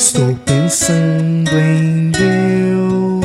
[0.00, 3.20] Estou pensando em Deus.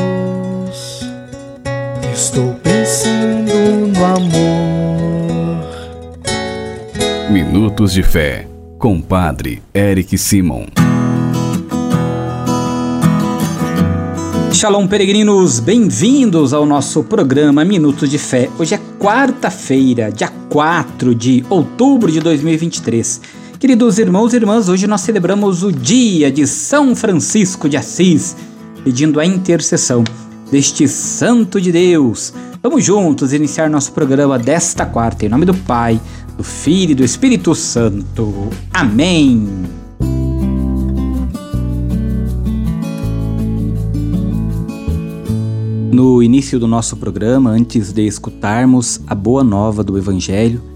[2.12, 3.54] Estou pensando
[3.96, 5.64] no amor.
[7.30, 8.46] Minutos de Fé,
[8.78, 10.66] com Padre Eric Simon.
[14.52, 18.50] Shalom, peregrinos, bem-vindos ao nosso programa Minutos de Fé.
[18.58, 23.45] Hoje é quarta-feira, dia 4 de outubro de 2023.
[23.58, 28.36] Queridos irmãos e irmãs, hoje nós celebramos o dia de São Francisco de Assis,
[28.84, 30.04] pedindo a intercessão
[30.50, 32.34] deste Santo de Deus.
[32.62, 35.98] Vamos juntos iniciar nosso programa desta quarta, em nome do Pai,
[36.36, 38.50] do Filho e do Espírito Santo.
[38.74, 39.48] Amém.
[45.90, 50.75] No início do nosso programa, antes de escutarmos a boa nova do Evangelho,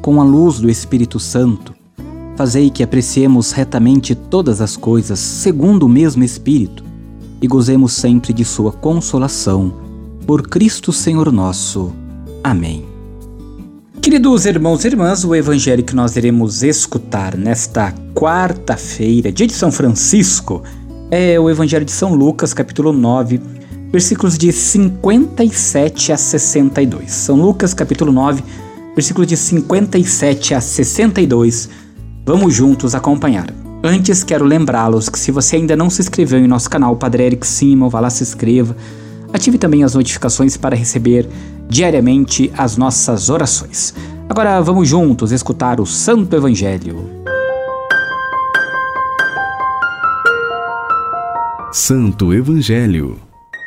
[0.00, 1.74] com a luz do Espírito Santo,
[2.36, 6.84] fazei que apreciemos retamente todas as coisas segundo o mesmo Espírito
[7.40, 9.74] e gozemos sempre de Sua consolação.
[10.26, 11.92] Por Cristo Senhor nosso.
[12.42, 12.84] Amém.
[14.00, 19.70] Queridos irmãos e irmãs, o evangelho que nós iremos escutar nesta quarta-feira, dia de São
[19.70, 20.62] Francisco,
[21.10, 23.40] é o evangelho de São Lucas, capítulo 9,
[23.92, 27.10] versículos de 57 a 62.
[27.10, 28.42] São Lucas, capítulo 9,
[28.94, 31.68] versículos de 57 a 62.
[32.24, 33.52] Vamos juntos acompanhar.
[33.82, 37.46] Antes, quero lembrá-los que se você ainda não se inscreveu em nosso canal Padre Eric
[37.46, 38.76] Simon, vá lá se inscreva.
[39.32, 41.28] Ative também as notificações para receber
[41.68, 43.94] diariamente as nossas orações.
[44.28, 47.08] Agora vamos juntos escutar o Santo Evangelho.
[51.72, 53.16] Santo Evangelho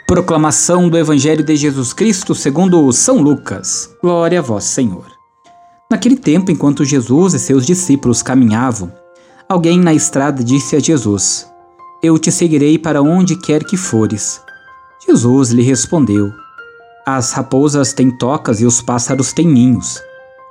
[0.06, 3.90] Proclamação do Evangelho de Jesus Cristo segundo São Lucas.
[4.02, 5.13] Glória a vós, Senhor.
[5.94, 8.92] Naquele tempo, enquanto Jesus e seus discípulos caminhavam,
[9.48, 11.48] alguém na estrada disse a Jesus:
[12.02, 14.42] Eu te seguirei para onde quer que fores.
[15.08, 16.32] Jesus lhe respondeu:
[17.06, 20.02] As raposas têm tocas e os pássaros têm ninhos,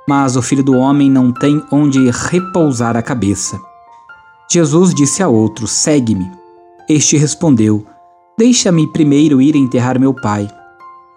[0.07, 3.59] mas o filho do homem não tem onde repousar a cabeça.
[4.49, 6.31] Jesus disse a outro: Segue-me.
[6.87, 7.85] Este respondeu:
[8.39, 10.49] Deixa-me primeiro ir enterrar meu pai.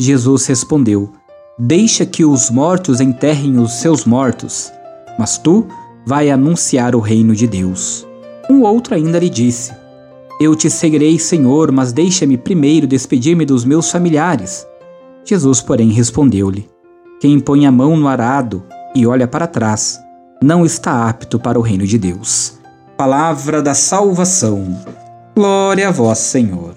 [0.01, 1.13] Jesus respondeu:
[1.59, 4.71] Deixa que os mortos enterrem os seus mortos,
[5.19, 5.67] mas tu
[6.07, 8.07] vai anunciar o reino de Deus.
[8.51, 9.73] Um outro ainda lhe disse:
[10.39, 14.67] Eu te seguirei, Senhor, mas deixa-me primeiro despedir-me dos meus familiares.
[15.25, 16.69] Jesus, porém, respondeu-lhe:
[17.23, 18.63] Quem põe a mão no arado
[18.95, 19.99] e olha para trás,
[20.43, 22.59] não está apto para o reino de Deus.
[22.99, 24.79] Palavra da salvação.
[25.35, 26.76] Glória a vós, Senhor.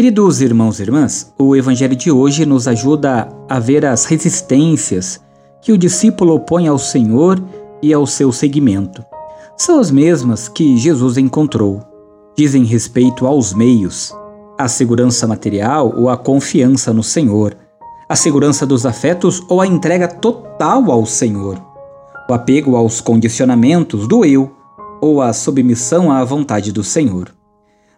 [0.00, 5.20] Queridos irmãos e irmãs, o Evangelho de hoje nos ajuda a ver as resistências
[5.60, 7.38] que o discípulo opõe ao Senhor
[7.82, 9.04] e ao seu seguimento.
[9.58, 11.82] São as mesmas que Jesus encontrou.
[12.34, 14.10] Dizem respeito aos meios,
[14.58, 17.54] à segurança material ou à confiança no Senhor,
[18.08, 21.62] à segurança dos afetos ou à entrega total ao Senhor,
[22.26, 24.50] o apego aos condicionamentos do eu
[24.98, 27.38] ou a submissão à vontade do Senhor.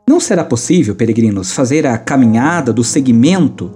[0.09, 3.71] Não será possível, peregrinos, fazer a caminhada do seguimento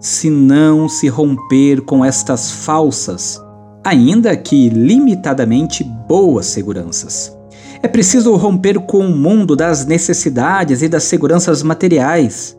[0.00, 3.40] se não se romper com estas falsas,
[3.84, 7.36] ainda que limitadamente boas seguranças.
[7.82, 12.56] É preciso romper com o mundo das necessidades e das seguranças materiais.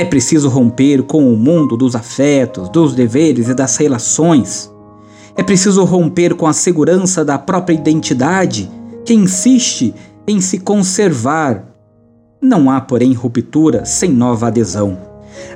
[0.00, 4.70] É preciso romper com o mundo dos afetos, dos deveres e das relações.
[5.36, 8.70] É preciso romper com a segurança da própria identidade
[9.04, 9.94] que insiste
[10.26, 11.68] em se conservar
[12.40, 14.98] não há, porém, ruptura sem nova adesão.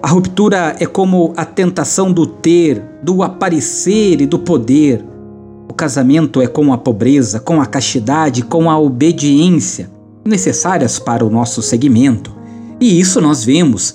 [0.03, 5.05] A ruptura é como a tentação do ter, do aparecer e do poder.
[5.69, 9.91] O casamento é com a pobreza, com a castidade, com a obediência,
[10.25, 12.35] necessárias para o nosso seguimento.
[12.81, 13.95] E isso nós vemos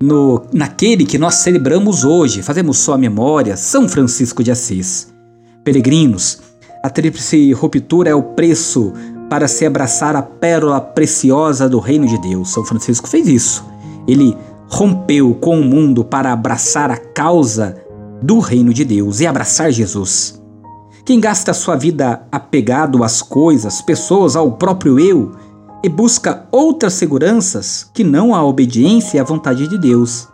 [0.00, 5.12] no, naquele que nós celebramos hoje, fazemos sua memória, São Francisco de Assis.
[5.64, 6.38] Peregrinos,
[6.84, 8.92] a tríplice ruptura é o preço
[9.28, 12.52] para se abraçar a pérola preciosa do reino de Deus.
[12.52, 13.64] São Francisco fez isso.
[14.06, 14.36] Ele
[14.68, 17.76] rompeu com o mundo para abraçar a causa
[18.22, 20.40] do reino de Deus e abraçar Jesus.
[21.04, 25.32] quem gasta sua vida apegado às coisas, pessoas, ao próprio eu
[25.82, 30.28] e busca outras seguranças que não a obediência e a vontade de Deus,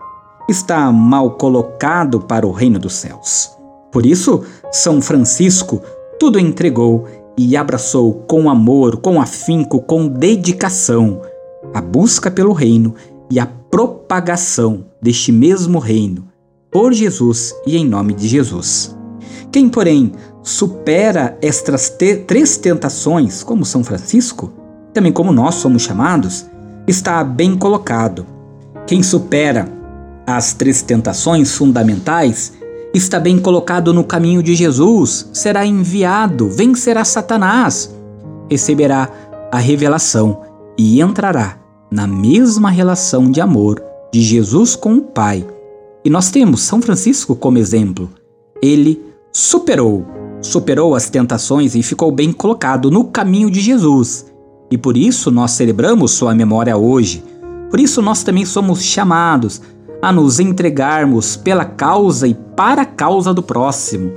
[0.49, 3.51] está mal colocado para o reino dos céus.
[3.93, 4.43] Por isso,
[4.73, 5.81] São Francisco
[6.19, 11.21] tudo entregou e abraçou com amor, com afinco, com dedicação
[11.73, 12.95] a busca pelo reino
[13.31, 16.29] e a propagação deste mesmo reino
[16.71, 18.97] por Jesus e em nome de Jesus.
[19.51, 24.53] Quem, porém, supera estas te três tentações, como São Francisco,
[24.93, 26.47] também como nós somos chamados,
[26.87, 28.27] está bem colocado.
[28.87, 29.69] Quem supera
[30.27, 32.53] as três tentações fundamentais
[32.95, 37.93] está bem colocado no caminho de Jesus, será enviado, vencerá Satanás,
[38.49, 39.11] receberá
[39.51, 40.43] a revelação
[40.79, 41.59] e entrará
[41.91, 43.83] na mesma relação de amor
[44.13, 45.45] de Jesus com o Pai.
[46.05, 48.09] E nós temos São Francisco como exemplo.
[48.63, 49.03] Ele
[49.33, 50.07] superou,
[50.41, 54.27] superou as tentações e ficou bem colocado no caminho de Jesus.
[54.71, 57.25] E por isso nós celebramos sua memória hoje.
[57.71, 59.61] Por isso nós também somos chamados
[60.01, 64.13] a nos entregarmos pela causa e para a causa do próximo,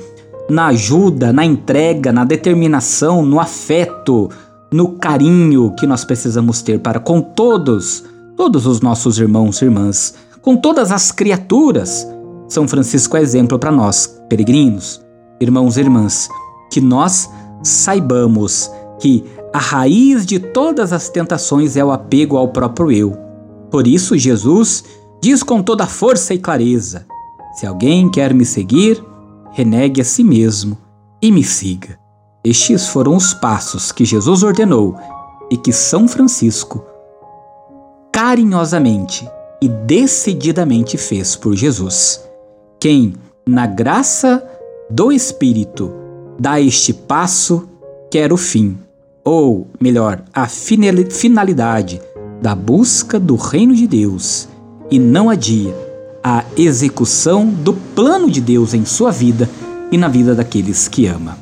[0.50, 4.30] na ajuda, na entrega, na determinação, no afeto,
[4.72, 8.04] no carinho que nós precisamos ter para com todos,
[8.36, 12.08] todos os nossos irmãos e irmãs, com todas as criaturas.
[12.48, 15.02] São Francisco é exemplo para nós, peregrinos,
[15.40, 16.30] irmãos e irmãs,
[16.72, 17.30] que nós
[17.64, 19.24] saibamos que
[19.54, 23.18] a raiz de todas as tentações é o apego ao próprio eu.
[23.70, 24.84] Por isso, Jesus
[25.22, 27.06] diz com toda força e clareza:
[27.58, 29.04] Se alguém quer me seguir,
[29.52, 30.78] renegue a si mesmo
[31.20, 31.98] e me siga.
[32.44, 34.96] Estes foram os passos que Jesus ordenou
[35.50, 36.86] e que São Francisco
[38.14, 39.28] carinhosamente
[39.60, 42.24] e decididamente fez por Jesus.
[42.80, 44.48] Quem, na graça
[44.88, 45.92] do Espírito,
[46.38, 47.68] dá este passo,
[48.12, 48.78] quer o fim,
[49.26, 52.00] ou melhor, a finalidade
[52.40, 54.48] da busca do reino de Deus
[54.92, 55.87] e não adia
[56.30, 59.50] a execução do plano de Deus em sua vida
[59.90, 61.38] e na vida daqueles que ama.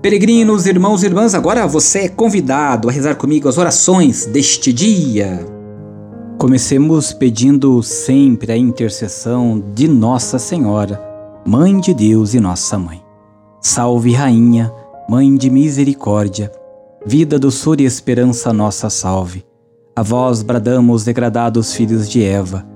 [0.00, 5.44] Peregrinos, irmãos e irmãs, agora você é convidado a rezar comigo as orações deste dia.
[6.38, 10.98] Comecemos pedindo sempre a intercessão de Nossa Senhora,
[11.46, 13.02] Mãe de Deus e Nossa Mãe.
[13.60, 14.72] Salve, Rainha,
[15.06, 16.50] Mãe de Misericórdia,
[17.04, 19.44] vida, doçura e esperança, nossa salve.
[19.94, 22.75] A vós bradamos, degradados filhos de Eva,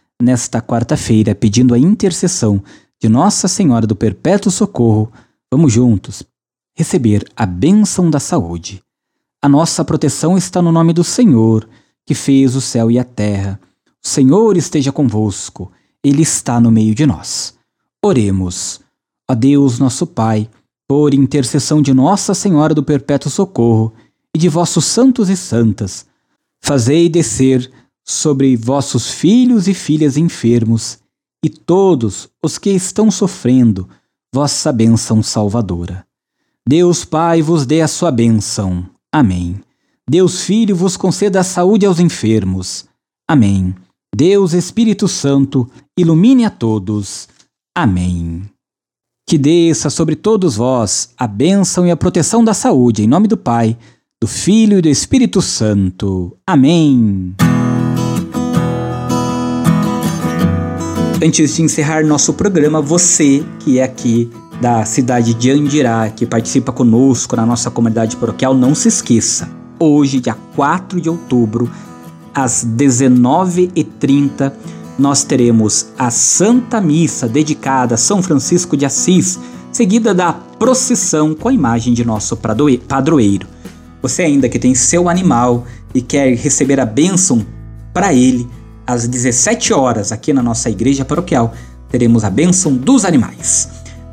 [0.21, 2.63] nesta quarta-feira, pedindo a intercessão
[3.01, 5.11] de Nossa Senhora do Perpétuo Socorro,
[5.51, 6.23] vamos juntos
[6.75, 8.81] receber a bênção da saúde.
[9.41, 11.67] A nossa proteção está no nome do Senhor,
[12.05, 13.59] que fez o céu e a terra.
[14.03, 15.71] O Senhor esteja convosco,
[16.03, 17.55] Ele está no meio de nós.
[18.03, 18.81] Oremos.
[19.27, 20.49] A Deus, nosso Pai,
[20.87, 23.93] por intercessão de Nossa Senhora do Perpétuo Socorro
[24.35, 26.05] e de vossos santos e santas,
[26.59, 27.71] fazei descer
[28.05, 30.99] sobre vossos filhos e filhas enfermos
[31.43, 33.87] e todos os que estão sofrendo
[34.33, 36.05] vossa bênção salvadora.
[36.67, 38.85] Deus Pai vos dê a sua bênção.
[39.11, 39.59] Amém.
[40.09, 42.85] Deus Filho vos conceda a saúde aos enfermos.
[43.27, 43.75] Amém.
[44.15, 47.27] Deus Espírito Santo ilumine a todos.
[47.75, 48.43] Amém.
[49.27, 53.37] Que desça sobre todos vós a bênção e a proteção da saúde, em nome do
[53.37, 53.77] Pai,
[54.21, 56.37] do Filho e do Espírito Santo.
[56.45, 57.33] Amém.
[61.23, 66.71] Antes de encerrar nosso programa, você que é aqui da cidade de Andirá, que participa
[66.71, 69.47] conosco na nossa comunidade paroquial, não se esqueça.
[69.79, 71.69] Hoje, dia 4 de outubro,
[72.33, 74.51] às 19h30,
[74.97, 79.39] nós teremos a Santa Missa dedicada a São Francisco de Assis,
[79.71, 83.47] seguida da procissão com a imagem de nosso padroeiro.
[84.01, 87.45] Você ainda que tem seu animal e quer receber a bênção
[87.93, 88.47] para ele,
[88.85, 91.53] às 17 horas aqui na nossa igreja paroquial,
[91.89, 93.69] teremos a bênção dos animais.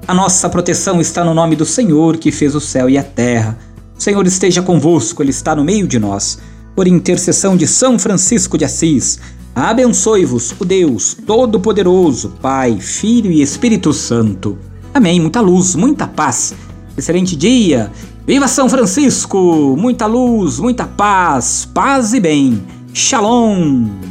[0.06, 3.58] A nossa proteção está no nome do Senhor que fez o céu e a terra.
[3.98, 6.38] O Senhor esteja convosco, Ele está no meio de nós.
[6.74, 9.18] Por intercessão de São Francisco de Assis,
[9.54, 14.56] abençoe-vos o Deus Todo-Poderoso, Pai, Filho e Espírito Santo.
[14.94, 15.20] Amém.
[15.20, 16.54] Muita luz, muita paz.
[16.96, 17.90] Excelente dia.
[18.26, 19.76] Viva São Francisco!
[19.78, 22.62] Muita luz, muita paz, paz e bem.
[22.92, 24.07] Shalom!